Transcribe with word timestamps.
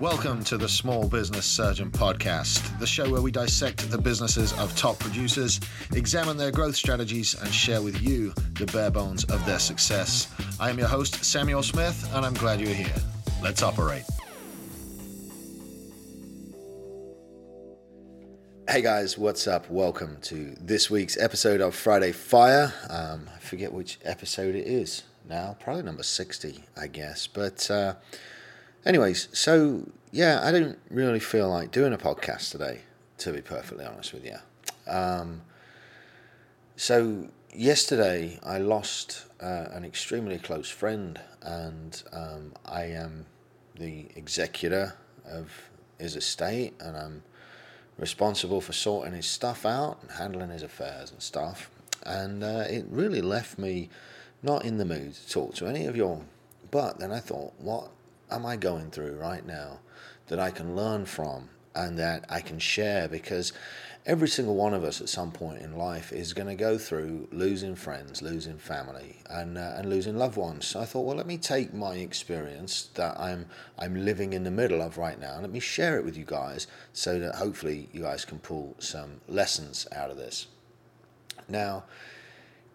Welcome 0.00 0.44
to 0.44 0.56
the 0.56 0.66
Small 0.66 1.06
Business 1.06 1.44
Surgeon 1.44 1.90
Podcast, 1.90 2.78
the 2.78 2.86
show 2.86 3.10
where 3.10 3.20
we 3.20 3.30
dissect 3.30 3.90
the 3.90 3.98
businesses 3.98 4.54
of 4.54 4.74
top 4.74 4.98
producers, 4.98 5.60
examine 5.92 6.38
their 6.38 6.50
growth 6.50 6.74
strategies, 6.74 7.34
and 7.34 7.52
share 7.52 7.82
with 7.82 8.00
you 8.00 8.32
the 8.58 8.64
bare 8.72 8.90
bones 8.90 9.24
of 9.24 9.44
their 9.44 9.58
success. 9.58 10.26
I 10.58 10.70
am 10.70 10.78
your 10.78 10.88
host, 10.88 11.22
Samuel 11.22 11.62
Smith, 11.62 12.10
and 12.14 12.24
I'm 12.24 12.32
glad 12.32 12.62
you're 12.62 12.70
here. 12.72 12.94
Let's 13.42 13.62
operate. 13.62 14.04
Hey 18.70 18.80
guys, 18.80 19.18
what's 19.18 19.46
up? 19.46 19.68
Welcome 19.68 20.16
to 20.22 20.56
this 20.62 20.90
week's 20.90 21.18
episode 21.18 21.60
of 21.60 21.74
Friday 21.74 22.12
Fire. 22.12 22.72
Um, 22.88 23.28
I 23.36 23.38
forget 23.40 23.70
which 23.70 23.98
episode 24.02 24.54
it 24.54 24.66
is 24.66 25.02
now, 25.28 25.58
probably 25.60 25.82
number 25.82 26.04
60, 26.04 26.64
I 26.74 26.86
guess. 26.86 27.26
But, 27.26 27.70
uh, 27.70 27.96
anyways, 28.84 29.28
so 29.32 29.86
yeah, 30.12 30.40
I 30.42 30.50
don't 30.50 30.78
really 30.90 31.20
feel 31.20 31.48
like 31.48 31.70
doing 31.70 31.92
a 31.92 31.98
podcast 31.98 32.50
today, 32.50 32.80
to 33.18 33.32
be 33.32 33.40
perfectly 33.40 33.84
honest 33.84 34.12
with 34.12 34.24
you. 34.24 34.36
Um, 34.86 35.42
so, 36.76 37.28
yesterday 37.54 38.40
I 38.42 38.58
lost 38.58 39.26
uh, 39.40 39.66
an 39.70 39.84
extremely 39.84 40.38
close 40.38 40.68
friend, 40.68 41.20
and 41.42 42.02
um, 42.12 42.54
I 42.64 42.84
am 42.84 43.26
the 43.76 44.06
executor 44.16 44.94
of 45.24 45.70
his 45.98 46.16
estate, 46.16 46.74
and 46.80 46.96
I'm 46.96 47.22
responsible 47.98 48.60
for 48.60 48.72
sorting 48.72 49.14
his 49.14 49.26
stuff 49.26 49.66
out 49.66 49.98
and 50.02 50.10
handling 50.12 50.50
his 50.50 50.62
affairs 50.62 51.12
and 51.12 51.22
stuff. 51.22 51.70
And 52.04 52.42
uh, 52.42 52.64
it 52.68 52.86
really 52.88 53.20
left 53.20 53.58
me 53.58 53.90
not 54.42 54.64
in 54.64 54.78
the 54.78 54.86
mood 54.86 55.14
to 55.14 55.28
talk 55.28 55.54
to 55.56 55.66
any 55.66 55.86
of 55.86 55.96
you. 55.96 56.24
But 56.70 56.98
then 56.98 57.12
I 57.12 57.20
thought, 57.20 57.52
what 57.58 57.90
am 58.30 58.46
I 58.46 58.56
going 58.56 58.90
through 58.90 59.16
right 59.16 59.44
now 59.46 59.80
that 60.28 60.38
I 60.38 60.50
can 60.50 60.76
learn 60.76 61.06
from 61.06 61.48
and 61.74 61.98
that 61.98 62.24
I 62.28 62.40
can 62.40 62.58
share? 62.58 63.08
Because 63.08 63.52
every 64.06 64.28
single 64.28 64.56
one 64.56 64.74
of 64.74 64.82
us 64.82 65.00
at 65.00 65.08
some 65.08 65.30
point 65.30 65.60
in 65.60 65.76
life 65.76 66.12
is 66.12 66.32
going 66.32 66.48
to 66.48 66.54
go 66.54 66.78
through 66.78 67.28
losing 67.32 67.74
friends, 67.74 68.22
losing 68.22 68.58
family, 68.58 69.16
and 69.28 69.58
uh, 69.58 69.74
and 69.76 69.90
losing 69.90 70.16
loved 70.16 70.36
ones. 70.36 70.66
So 70.66 70.80
I 70.80 70.84
thought, 70.84 71.02
well, 71.02 71.16
let 71.16 71.26
me 71.26 71.36
take 71.36 71.74
my 71.74 71.94
experience 71.96 72.88
that 72.94 73.18
I'm 73.20 73.46
I'm 73.78 74.04
living 74.04 74.32
in 74.32 74.44
the 74.44 74.50
middle 74.50 74.80
of 74.80 74.98
right 74.98 75.20
now, 75.20 75.34
and 75.34 75.42
let 75.42 75.52
me 75.52 75.60
share 75.60 75.98
it 75.98 76.04
with 76.04 76.16
you 76.16 76.24
guys, 76.24 76.66
so 76.92 77.18
that 77.18 77.34
hopefully 77.34 77.88
you 77.92 78.02
guys 78.02 78.24
can 78.24 78.38
pull 78.38 78.74
some 78.78 79.20
lessons 79.28 79.86
out 79.92 80.10
of 80.10 80.16
this. 80.16 80.46
Now, 81.48 81.84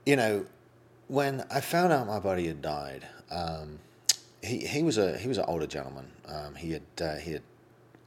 you 0.06 0.16
know, 0.16 0.46
when 1.08 1.44
I 1.50 1.62
found 1.62 1.94
out 1.94 2.08
my 2.08 2.20
buddy 2.20 2.48
had 2.48 2.62
died, 2.62 3.08
um, 3.32 3.80
he 4.46 4.60
he 4.60 4.84
was 4.84 4.98
a 4.98 5.18
he 5.18 5.28
was 5.28 5.38
an 5.38 5.46
older 5.48 5.68
gentleman. 5.68 6.12
Um, 6.28 6.56
he 6.56 6.72
had 6.72 6.84
uh, 7.02 7.16
he 7.16 7.32
had 7.34 7.42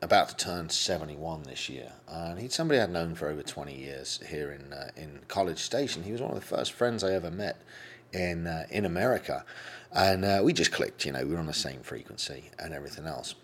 about 0.01 0.29
to 0.31 0.37
turn 0.37 0.71
seventy 0.71 1.17
one 1.17 1.43
this 1.43 1.69
year, 1.69 1.93
and 2.09 2.39
he's 2.39 2.55
somebody 2.55 2.81
I'd 2.81 2.91
known 2.91 3.15
for 3.15 3.29
over 3.29 3.43
twenty 3.43 3.77
years 3.77 4.21
here 4.29 4.53
in 4.53 4.73
uh, 4.73 4.91
in 4.97 5.21
College 5.29 5.59
Station. 5.59 6.03
He 6.03 6.13
was 6.13 6.21
one 6.21 6.31
of 6.31 6.37
the 6.37 6.47
first 6.47 6.73
friends 6.73 7.03
I 7.03 7.13
ever 7.13 7.31
met 7.31 7.61
in 8.13 8.47
uh, 8.47 8.67
in 8.71 8.85
America, 8.85 9.45
and 9.93 10.25
uh, 10.25 10.41
we 10.43 10.53
just 10.53 10.73
clicked. 10.73 11.05
You 11.05 11.13
know, 11.13 11.25
we 11.25 11.33
were 11.33 11.41
on 11.41 11.47
the 11.47 11.53
same 11.53 11.81
frequency 11.81 12.51
and 12.59 12.73
everything 12.73 13.07
else. 13.07 13.35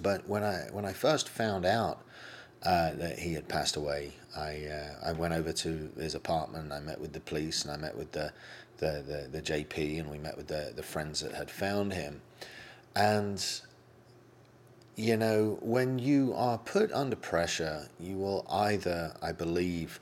But 0.00 0.26
when 0.28 0.42
I 0.42 0.68
when 0.72 0.84
I 0.84 0.92
first 0.92 1.28
found 1.28 1.66
out 1.66 2.02
uh, 2.62 2.92
that 2.94 3.18
he 3.18 3.34
had 3.34 3.48
passed 3.48 3.76
away, 3.76 4.12
I 4.34 4.68
I 5.04 5.12
went 5.12 5.34
over 5.34 5.52
to 5.52 5.90
his 5.98 6.14
apartment. 6.14 6.72
I 6.72 6.80
met 6.80 7.00
with 7.00 7.12
the 7.12 7.20
police 7.20 7.62
and 7.62 7.72
I 7.72 7.76
met 7.76 7.96
with 7.96 8.12
the 8.12 8.32
the, 8.82 9.28
the, 9.30 9.38
the 9.38 9.42
JP 9.42 10.00
and 10.00 10.10
we 10.10 10.18
met 10.18 10.36
with 10.36 10.48
the 10.48 10.72
the 10.74 10.82
friends 10.82 11.20
that 11.20 11.32
had 11.32 11.50
found 11.50 11.92
him, 11.92 12.20
and 12.96 13.42
you 14.96 15.16
know 15.16 15.56
when 15.62 16.00
you 16.00 16.34
are 16.34 16.58
put 16.58 16.90
under 16.92 17.16
pressure, 17.16 17.88
you 17.98 18.16
will 18.16 18.44
either 18.50 19.14
I 19.22 19.32
believe. 19.32 19.98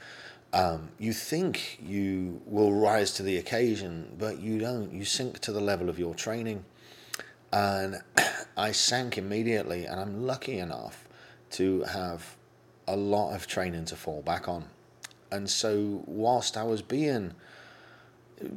Um, 0.52 0.88
you 0.98 1.12
think 1.12 1.78
you 1.80 2.42
will 2.44 2.72
rise 2.72 3.12
to 3.12 3.22
the 3.22 3.36
occasion, 3.36 4.16
but 4.18 4.40
you 4.40 4.58
don't. 4.58 4.92
You 4.92 5.04
sink 5.04 5.38
to 5.40 5.52
the 5.52 5.60
level 5.60 5.88
of 5.88 5.96
your 5.96 6.12
training. 6.12 6.64
And 7.52 8.02
I 8.56 8.72
sank 8.72 9.16
immediately, 9.16 9.84
and 9.84 10.00
I'm 10.00 10.26
lucky 10.26 10.58
enough 10.58 11.06
to 11.52 11.82
have 11.82 12.36
a 12.88 12.96
lot 12.96 13.36
of 13.36 13.46
training 13.46 13.84
to 13.86 13.96
fall 13.96 14.22
back 14.22 14.48
on. 14.48 14.64
And 15.30 15.48
so, 15.48 16.02
whilst 16.06 16.56
I 16.56 16.64
was 16.64 16.82
being 16.82 17.34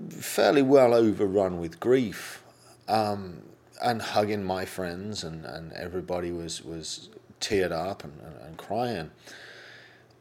fairly 0.10 0.62
well 0.62 0.94
overrun 0.94 1.60
with 1.60 1.80
grief 1.80 2.44
um, 2.88 3.42
and 3.82 4.02
hugging 4.02 4.44
my 4.44 4.66
friends, 4.66 5.24
and, 5.24 5.46
and 5.46 5.74
everybody 5.74 6.32
was, 6.32 6.64
was 6.64 7.10
teared 7.42 7.72
up 7.72 8.04
and, 8.04 8.14
and, 8.22 8.36
and 8.46 8.58
crying, 8.58 9.12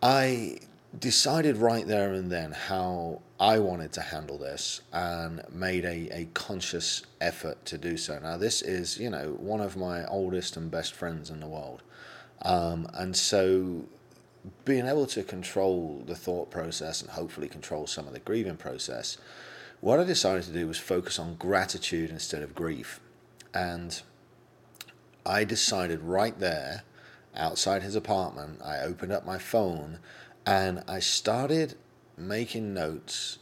I 0.02 0.58
decided 0.98 1.56
right 1.56 1.86
there 1.86 2.12
and 2.12 2.30
then 2.30 2.52
how 2.52 3.22
I 3.40 3.58
wanted 3.58 3.92
to 3.92 4.00
handle 4.00 4.38
this 4.38 4.82
and 4.92 5.42
made 5.50 5.84
a, 5.84 6.08
a 6.16 6.28
conscious 6.34 7.02
effort 7.20 7.64
to 7.66 7.78
do 7.78 7.96
so. 7.96 8.18
Now, 8.18 8.36
this 8.36 8.62
is, 8.62 8.98
you 8.98 9.10
know, 9.10 9.36
one 9.38 9.60
of 9.60 9.76
my 9.76 10.04
oldest 10.06 10.56
and 10.56 10.70
best 10.70 10.92
friends 10.92 11.30
in 11.30 11.40
the 11.40 11.46
world. 11.46 11.82
Um, 12.42 12.88
and 12.94 13.16
so 13.16 13.84
being 14.64 14.86
able 14.86 15.06
to 15.06 15.22
control 15.22 16.02
the 16.06 16.14
thought 16.14 16.50
process 16.50 17.00
and 17.00 17.10
hopefully 17.10 17.48
control 17.48 17.86
some 17.86 18.06
of 18.06 18.12
the 18.12 18.18
grieving 18.20 18.56
process, 18.56 19.16
what 19.80 20.00
I 20.00 20.04
decided 20.04 20.44
to 20.44 20.52
do 20.52 20.66
was 20.66 20.78
focus 20.78 21.18
on 21.18 21.34
gratitude 21.36 22.10
instead 22.10 22.42
of 22.42 22.54
grief. 22.54 23.00
And 23.54 24.00
I 25.24 25.44
decided 25.44 26.00
right 26.02 26.38
there, 26.38 26.82
outside 27.34 27.82
his 27.82 27.94
apartment, 27.94 28.60
I 28.64 28.78
opened 28.80 29.12
up 29.12 29.24
my 29.24 29.38
phone 29.38 29.98
and 30.44 30.82
I 30.88 30.98
started 31.00 31.74
making 32.16 32.74
notes 32.74 33.38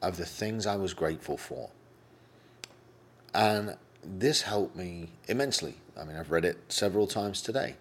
of 0.00 0.16
the 0.16 0.26
things 0.26 0.66
I 0.66 0.76
was 0.76 0.94
grateful 0.94 1.36
for. 1.36 1.70
And 3.34 3.76
this 4.02 4.42
helped 4.42 4.76
me 4.76 5.10
immensely. 5.28 5.76
I 5.98 6.04
mean, 6.04 6.16
I've 6.16 6.30
read 6.30 6.44
it 6.44 6.58
several 6.68 7.06
times 7.06 7.42
today 7.42 7.76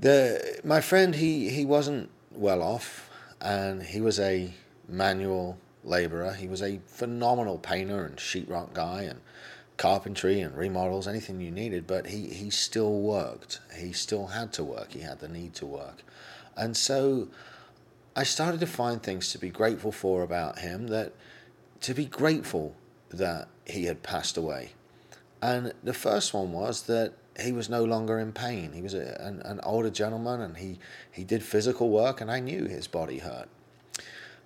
the 0.00 0.60
my 0.64 0.80
friend 0.80 1.14
he 1.14 1.50
he 1.50 1.64
wasn't 1.64 2.10
well 2.32 2.62
off, 2.62 3.10
and 3.40 3.82
he 3.82 4.00
was 4.00 4.18
a 4.18 4.54
manual 4.88 5.58
laborer. 5.84 6.32
He 6.32 6.48
was 6.48 6.62
a 6.62 6.80
phenomenal 6.86 7.58
painter 7.58 8.04
and 8.04 8.16
sheetrock 8.16 8.72
guy 8.74 9.02
and 9.02 9.20
carpentry 9.76 10.40
and 10.40 10.56
remodels, 10.56 11.06
anything 11.06 11.40
you 11.40 11.50
needed. 11.50 11.86
But 11.86 12.06
he 12.06 12.28
he 12.28 12.50
still 12.50 13.00
worked. 13.00 13.60
He 13.76 13.92
still 13.92 14.28
had 14.28 14.52
to 14.54 14.64
work. 14.64 14.92
He 14.92 15.00
had 15.00 15.20
the 15.20 15.28
need 15.28 15.54
to 15.54 15.66
work, 15.66 16.02
and 16.56 16.76
so 16.76 17.28
I 18.16 18.24
started 18.24 18.60
to 18.60 18.66
find 18.66 19.02
things 19.02 19.30
to 19.32 19.38
be 19.38 19.50
grateful 19.50 19.92
for 19.92 20.22
about 20.22 20.60
him. 20.60 20.88
That 20.88 21.12
to 21.82 21.94
be 21.94 22.06
grateful 22.06 22.74
that 23.10 23.48
he 23.66 23.84
had 23.84 24.02
passed 24.02 24.36
away. 24.36 24.72
And 25.42 25.72
the 25.82 25.94
first 25.94 26.34
one 26.34 26.52
was 26.52 26.82
that 26.82 27.14
he 27.40 27.52
was 27.52 27.68
no 27.68 27.84
longer 27.84 28.18
in 28.18 28.32
pain. 28.32 28.72
He 28.72 28.82
was 28.82 28.94
a, 28.94 29.20
an, 29.20 29.40
an 29.44 29.60
older 29.62 29.90
gentleman 29.90 30.40
and 30.40 30.56
he, 30.56 30.78
he 31.10 31.24
did 31.24 31.42
physical 31.42 31.90
work, 31.90 32.20
and 32.20 32.30
I 32.30 32.40
knew 32.40 32.66
his 32.66 32.86
body 32.86 33.18
hurt. 33.18 33.48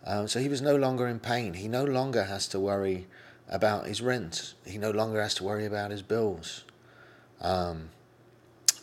Um, 0.07 0.29
so 0.29 0.39
he 0.39 0.49
was 0.49 0.61
no 0.61 0.77
longer 0.77 1.09
in 1.09 1.19
pain. 1.19 1.55
He 1.55 1.69
no 1.69 1.85
longer 1.85 2.25
has 2.25 2.47
to 2.49 2.61
worry 2.61 3.07
about 3.49 3.87
his 3.87 4.03
rent. 4.03 4.55
He 4.67 4.79
no 4.79 4.91
longer 4.91 5.21
has 5.23 5.35
to 5.37 5.45
worry 5.45 5.67
about 5.67 5.91
his 5.91 6.03
bills. 6.03 6.65
Um, 7.41 7.91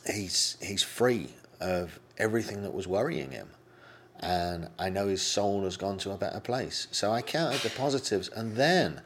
he's 0.05 0.57
he's 0.61 0.83
free 0.83 1.29
of 1.59 1.99
everything 2.17 2.63
that 2.63 2.73
was 2.73 2.87
worrying 2.87 3.31
him, 3.31 3.49
and 4.19 4.69
I 4.79 4.89
know 4.89 5.07
his 5.07 5.21
soul 5.21 5.63
has 5.63 5.77
gone 5.77 5.97
to 5.99 6.11
a 6.11 6.17
better 6.17 6.39
place. 6.39 6.87
So 6.91 7.11
I 7.11 7.21
counted 7.21 7.61
the 7.61 7.69
positives, 7.69 8.29
and 8.29 8.55
then 8.55 9.01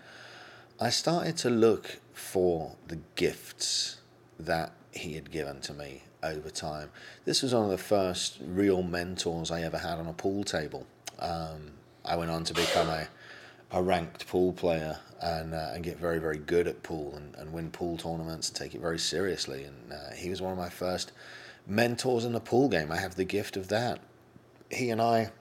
I 0.79 0.89
started 0.89 1.37
to 1.37 1.49
look 1.49 1.99
for 2.13 2.75
the 2.87 2.99
gifts 3.15 3.97
that 4.39 4.71
he 4.95 5.13
had 5.13 5.29
given 5.29 5.59
to 5.61 5.73
me 5.73 6.03
over 6.23 6.49
time. 6.49 6.89
This 7.25 7.43
was 7.43 7.53
one 7.53 7.65
of 7.65 7.69
the 7.69 7.77
first 7.77 8.39
real 8.41 8.81
mentors 8.81 9.51
I 9.51 9.61
ever 9.61 9.77
had 9.77 9.99
on 9.99 10.07
a 10.07 10.13
pool 10.13 10.43
table. 10.43 10.87
Um, 11.19 11.71
I 12.03 12.15
went 12.15 12.31
on 12.31 12.43
to 12.45 12.53
become 12.53 12.87
a, 12.87 13.07
a 13.71 13.83
ranked 13.83 14.27
pool 14.27 14.53
player 14.53 14.99
and, 15.21 15.53
uh, 15.53 15.71
and 15.73 15.83
get 15.83 15.97
very, 15.97 16.19
very 16.19 16.37
good 16.37 16.67
at 16.67 16.81
pool 16.81 17.13
and, 17.15 17.35
and 17.35 17.53
win 17.53 17.71
pool 17.71 17.97
tournaments 17.97 18.49
and 18.49 18.57
take 18.57 18.73
it 18.73 18.81
very 18.81 18.99
seriously. 18.99 19.65
And 19.65 19.93
uh, 19.93 20.13
he 20.15 20.29
was 20.29 20.41
one 20.41 20.51
of 20.51 20.57
my 20.57 20.69
first 20.69 21.11
mentors 21.67 22.25
in 22.25 22.33
the 22.33 22.39
pool 22.39 22.69
game. 22.69 22.91
I 22.91 22.97
have 22.97 23.15
the 23.15 23.25
gift 23.25 23.57
of 23.57 23.67
that. 23.67 23.99
He 24.71 24.89
and 24.89 25.01
I 25.01 25.31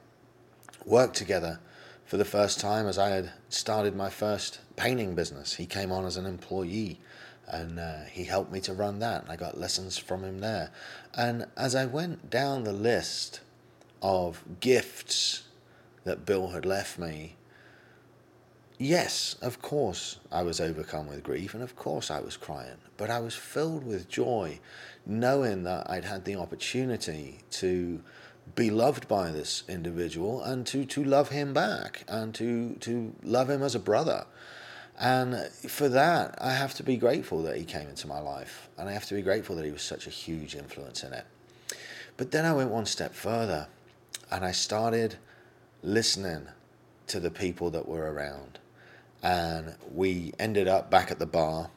worked 0.84 1.16
together 1.16 1.60
for 2.04 2.16
the 2.16 2.24
first 2.24 2.60
time 2.60 2.86
as 2.86 2.98
I 2.98 3.10
had 3.10 3.32
started 3.48 3.96
my 3.96 4.10
first 4.10 4.60
painting 4.76 5.14
business. 5.14 5.54
He 5.54 5.66
came 5.66 5.90
on 5.90 6.04
as 6.04 6.16
an 6.16 6.26
employee 6.26 7.00
and 7.48 7.78
uh, 7.78 8.04
he 8.10 8.24
helped 8.24 8.52
me 8.52 8.60
to 8.60 8.72
run 8.72 8.98
that 8.98 9.22
and 9.22 9.30
i 9.30 9.36
got 9.36 9.58
lessons 9.58 9.98
from 9.98 10.24
him 10.24 10.38
there 10.38 10.70
and 11.14 11.46
as 11.56 11.74
i 11.74 11.84
went 11.84 12.30
down 12.30 12.64
the 12.64 12.72
list 12.72 13.40
of 14.02 14.42
gifts 14.60 15.42
that 16.04 16.24
bill 16.24 16.48
had 16.48 16.66
left 16.66 16.98
me 16.98 17.36
yes, 18.78 19.36
of 19.40 19.62
course, 19.62 20.18
I 20.30 20.42
was 20.42 20.60
overcome 20.60 21.08
with 21.08 21.22
grief, 21.22 21.54
and 21.54 21.62
of 21.62 21.76
course, 21.76 22.10
I 22.10 22.20
was 22.20 22.36
crying, 22.36 22.76
but 22.96 23.10
I 23.10 23.20
was 23.20 23.34
filled 23.34 23.84
with 23.84 24.08
joy 24.08 24.60
knowing 25.06 25.64
that 25.64 25.88
I'd 25.90 26.04
had 26.04 26.24
the 26.24 26.36
opportunity 26.36 27.40
to 27.52 28.02
be 28.54 28.70
loved 28.70 29.08
by 29.08 29.30
this 29.30 29.64
individual 29.68 30.42
and 30.42 30.66
to, 30.66 30.84
to 30.84 31.04
love 31.04 31.30
him 31.30 31.54
back 31.54 32.04
and 32.08 32.34
to, 32.34 32.74
to 32.80 33.14
love 33.22 33.48
him 33.48 33.62
as 33.62 33.74
a 33.74 33.78
brother. 33.78 34.26
And 34.98 35.36
for 35.52 35.88
that, 35.88 36.38
I 36.40 36.52
have 36.52 36.74
to 36.74 36.82
be 36.82 36.96
grateful 36.96 37.42
that 37.42 37.56
he 37.56 37.64
came 37.64 37.88
into 37.88 38.06
my 38.06 38.20
life. 38.20 38.68
And 38.78 38.88
I 38.88 38.92
have 38.92 39.06
to 39.06 39.14
be 39.14 39.22
grateful 39.22 39.56
that 39.56 39.64
he 39.64 39.72
was 39.72 39.82
such 39.82 40.06
a 40.06 40.10
huge 40.10 40.54
influence 40.54 41.02
in 41.02 41.12
it. 41.12 41.26
But 42.16 42.30
then 42.30 42.44
I 42.44 42.52
went 42.52 42.70
one 42.70 42.86
step 42.86 43.12
further 43.12 43.66
and 44.30 44.44
I 44.44 44.52
started 44.52 45.16
listening 45.82 46.46
to 47.08 47.20
the 47.20 47.30
people 47.30 47.70
that 47.70 47.88
were 47.88 48.12
around. 48.12 48.58
And 49.22 49.74
we 49.92 50.32
ended 50.38 50.68
up 50.68 50.90
back 50.90 51.10
at 51.10 51.18
the 51.18 51.26
bar 51.26 51.70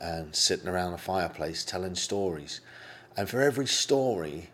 and 0.00 0.34
sitting 0.34 0.68
around 0.68 0.92
a 0.92 0.98
fireplace 0.98 1.64
telling 1.64 1.94
stories. 1.94 2.60
And 3.16 3.28
for 3.28 3.40
every 3.40 3.66
story 3.66 4.50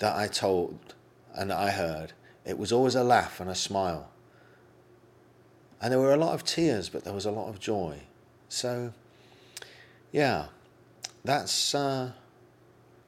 that 0.00 0.16
I 0.16 0.26
told 0.26 0.94
and 1.34 1.52
I 1.52 1.70
heard, 1.70 2.12
it 2.44 2.58
was 2.58 2.72
always 2.72 2.94
a 2.94 3.04
laugh 3.04 3.40
and 3.40 3.48
a 3.48 3.54
smile. 3.54 4.10
And 5.80 5.92
there 5.92 6.00
were 6.00 6.12
a 6.12 6.16
lot 6.16 6.34
of 6.34 6.44
tears, 6.44 6.88
but 6.88 7.04
there 7.04 7.12
was 7.12 7.26
a 7.26 7.30
lot 7.30 7.48
of 7.48 7.60
joy. 7.60 8.00
So, 8.48 8.92
yeah, 10.10 10.46
that's 11.24 11.74
uh, 11.74 12.12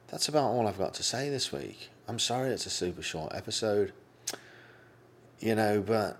that's 0.07 0.27
about 0.27 0.45
all 0.51 0.67
I've 0.67 0.77
got 0.77 0.93
to 0.95 1.03
say 1.03 1.29
this 1.29 1.51
week. 1.51 1.89
I'm 2.07 2.19
sorry 2.19 2.49
it's 2.49 2.65
a 2.65 2.69
super 2.69 3.01
short 3.01 3.33
episode, 3.33 3.93
you 5.39 5.55
know, 5.55 5.81
but 5.81 6.17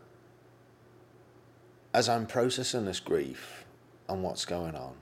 as 1.93 2.07
I'm 2.07 2.25
processing 2.25 2.85
this 2.85 2.99
grief 2.99 3.65
and 4.07 4.23
what's 4.23 4.45
going 4.45 4.75
on, 4.75 4.93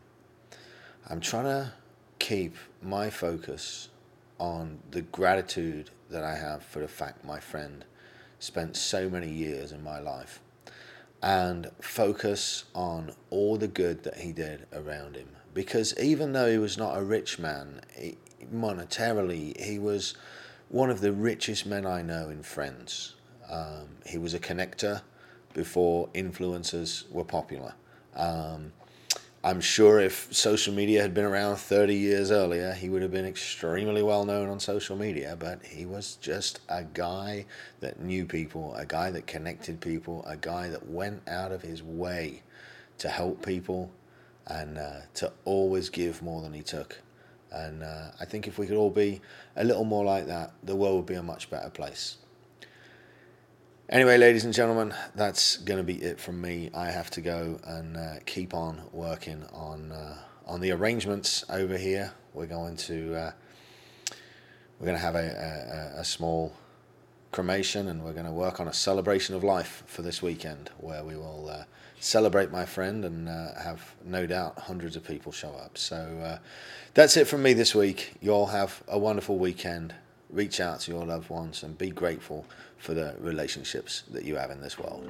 I'm 1.08 1.22
trying 1.22 1.46
to 1.46 1.74
keep 2.20 2.56
my 2.82 3.10
focus 3.10 3.90
on 4.40 4.80
the 4.92 5.02
gratitude 5.02 5.90
that 6.10 6.24
I 6.24 6.36
have 6.36 6.64
for 6.64 6.80
the 6.80 6.88
fact 6.88 7.24
my 7.24 7.40
friend 7.40 7.86
spent 8.40 8.76
so 8.76 9.10
many 9.10 9.30
years 9.30 9.72
in 9.72 9.84
my 9.84 10.00
life 10.00 10.40
and 11.22 11.70
focus 11.82 12.66
on 12.74 13.12
all 13.30 13.58
the 13.58 13.68
good 13.68 14.04
that 14.04 14.18
he 14.18 14.32
did 14.32 14.66
around 14.74 15.16
him. 15.16 15.30
Because 15.54 15.98
even 16.00 16.34
though 16.34 16.50
he 16.50 16.58
was 16.58 16.78
not 16.78 16.98
a 16.98 17.04
rich 17.04 17.40
man, 17.40 17.82
monetarily, 18.54 19.60
he 19.60 19.80
was 19.80 20.16
one 20.70 20.90
of 20.90 21.02
the 21.02 21.12
richest 21.12 21.66
men 21.66 21.86
I 21.86 22.02
know 22.02 22.30
in 22.30 22.44
friends. 22.44 23.16
Um, 23.50 23.88
he 24.06 24.18
was 24.18 24.34
a 24.34 24.40
connector 24.40 25.02
before 25.54 26.08
influencers 26.10 27.10
were 27.12 27.24
popular. 27.24 27.74
Um, 28.16 28.72
I'm 29.42 29.62
sure 29.62 30.02
if 30.02 30.28
social 30.34 30.74
media 30.74 31.02
had 31.02 31.14
been 31.14 31.24
around 31.24 31.56
30 31.56 31.96
years 31.96 32.30
earlier, 32.30 32.74
he 32.74 32.90
would 32.90 33.02
have 33.02 33.12
been 33.12 33.26
extremely 33.26 34.04
well 34.04 34.26
known 34.26 34.50
on 34.50 34.60
social 34.60 34.98
media. 34.98 35.38
But 35.40 35.64
he 35.64 35.86
was 35.86 36.18
just 36.18 36.60
a 36.68 36.84
guy 36.84 37.46
that 37.80 38.02
knew 38.02 38.26
people, 38.26 38.76
a 38.76 38.86
guy 38.86 39.12
that 39.12 39.28
connected 39.28 39.80
people, 39.80 40.26
a 40.28 40.36
guy 40.36 40.68
that 40.68 40.90
went 40.90 41.26
out 41.30 41.54
of 41.54 41.62
his 41.62 41.82
way 41.82 42.42
to 42.98 43.08
help 43.08 43.46
people 43.46 43.90
and 44.46 44.78
uh, 44.78 45.02
to 45.14 45.32
always 45.46 45.90
give 45.90 46.22
more 46.22 46.42
than 46.42 46.52
he 46.52 46.62
took. 46.62 47.00
And 47.50 47.82
uh, 47.82 48.12
I 48.20 48.26
think 48.26 48.46
if 48.46 48.58
we 48.58 48.68
could 48.68 48.76
all 48.76 48.92
be 48.92 49.22
a 49.56 49.64
little 49.64 49.86
more 49.86 50.04
like 50.04 50.28
that, 50.28 50.52
the 50.64 50.76
world 50.76 50.98
would 50.98 51.06
be 51.06 51.14
a 51.16 51.24
much 51.24 51.50
better 51.50 51.70
place. 51.70 52.18
Anyway, 53.92 54.20
ladies 54.20 54.46
and 54.46 54.54
gentlemen, 54.54 54.94
that's 55.16 55.58
going 55.58 55.80
to 55.80 55.84
be 55.84 55.96
it 55.96 56.20
from 56.20 56.40
me. 56.40 56.70
I 56.76 56.92
have 56.92 57.10
to 57.12 57.22
go 57.22 57.60
and 57.64 57.98
uh, 57.98 58.16
keep 58.28 58.54
on 58.54 58.80
working 58.92 59.44
on 59.52 59.92
uh, 59.92 60.16
on 60.46 60.62
the 60.62 60.70
arrangements 60.70 61.44
over 61.50 61.76
here. 61.76 62.14
We're 62.36 62.46
going 62.46 62.78
to 62.78 63.16
uh, 63.16 63.32
we're 64.80 64.86
going 64.86 64.96
to 64.96 65.02
have 65.02 65.16
a, 65.16 65.96
a, 65.98 66.02
a, 66.02 66.06
small 66.06 66.54
cremation, 67.32 67.88
and 67.88 68.04
we're 68.04 68.14
going 68.14 68.28
to 68.28 68.32
work 68.32 68.60
on 68.60 68.68
a 68.68 68.74
celebration 68.74 69.34
of 69.34 69.44
life 69.44 69.82
for 69.88 70.04
this 70.04 70.22
weekend, 70.22 70.70
where 70.78 71.04
we 71.04 71.16
will 71.16 71.50
uh, 71.50 71.64
celebrate 72.00 72.52
my 72.52 72.68
friend 72.68 73.04
and 73.04 73.28
uh, 73.28 73.60
have 73.60 73.96
no 74.06 74.28
doubt 74.28 74.60
hundreds 74.60 74.98
of 74.98 75.04
people 75.04 75.32
show 75.32 75.54
up. 75.56 75.80
So 75.80 75.96
uh, 76.24 76.38
that's 76.94 77.18
it 77.18 77.26
from 77.26 77.42
me 77.42 77.54
this 77.54 77.74
week. 77.74 78.14
You 78.22 78.34
all 78.34 78.46
have 78.46 78.84
a 78.88 79.00
wonderful 79.00 79.40
weekend. 79.40 79.96
Reach 80.30 80.60
out 80.60 80.82
to 80.82 80.92
your 80.92 81.06
loved 81.06 81.30
ones 81.30 81.64
and 81.64 81.78
be 81.78 81.90
grateful 81.90 82.46
for 82.78 82.94
the 82.94 83.16
relationships 83.20 84.04
that 84.12 84.26
you 84.26 84.36
have 84.36 84.52
in 84.52 84.62
this 84.62 84.78
world. 84.78 85.10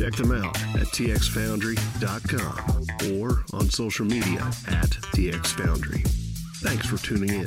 Check 0.00 0.14
them 0.14 0.32
out 0.32 0.56
at 0.76 0.86
txfoundry.com 0.96 3.20
or 3.20 3.44
on 3.52 3.68
social 3.68 4.06
media 4.06 4.40
at 4.68 4.88
txfoundry. 5.12 6.08
Thanks 6.62 6.86
for 6.86 6.96
tuning 6.96 7.28
in. 7.28 7.46